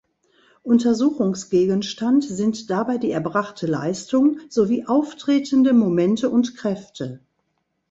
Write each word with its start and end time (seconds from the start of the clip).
Untersuchungsgegenstand 0.63 2.23
sind 2.23 2.71
dabei 2.71 2.97
die 2.97 3.11
erbrachte 3.11 3.67
Leistung, 3.67 4.39
sowie 4.49 4.87
auftretende 4.87 5.73
Momente 5.73 6.31
und 6.31 6.57
Kräfte. 6.57 7.19